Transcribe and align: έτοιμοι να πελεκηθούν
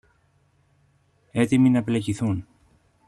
έτοιμοι 1.31 1.69
να 1.69 1.83
πελεκηθούν 1.83 2.45